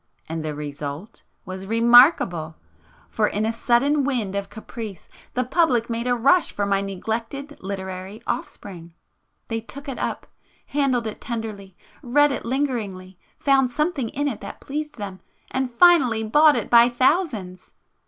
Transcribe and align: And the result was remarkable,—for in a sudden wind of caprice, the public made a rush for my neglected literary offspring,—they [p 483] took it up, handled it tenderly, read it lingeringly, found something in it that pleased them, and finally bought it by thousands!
And 0.27 0.43
the 0.43 0.55
result 0.55 1.21
was 1.45 1.67
remarkable,—for 1.67 3.27
in 3.27 3.45
a 3.45 3.53
sudden 3.53 4.03
wind 4.03 4.33
of 4.33 4.49
caprice, 4.49 5.07
the 5.35 5.43
public 5.43 5.91
made 5.91 6.07
a 6.07 6.15
rush 6.15 6.51
for 6.51 6.65
my 6.65 6.81
neglected 6.81 7.55
literary 7.61 8.23
offspring,—they 8.25 9.61
[p 9.61 9.65
483] 9.67 9.67
took 9.71 9.87
it 9.87 10.01
up, 10.03 10.25
handled 10.65 11.05
it 11.05 11.21
tenderly, 11.21 11.77
read 12.01 12.31
it 12.31 12.45
lingeringly, 12.45 13.19
found 13.37 13.69
something 13.69 14.09
in 14.09 14.27
it 14.27 14.41
that 14.41 14.59
pleased 14.59 14.97
them, 14.97 15.19
and 15.51 15.69
finally 15.69 16.23
bought 16.23 16.55
it 16.55 16.71
by 16.71 16.89
thousands! 16.89 17.71